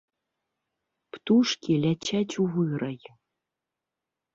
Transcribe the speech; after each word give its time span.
Птушкі 1.11 1.71
ляцяць 1.85 2.37
у 2.41 2.49
вырай. 2.59 2.97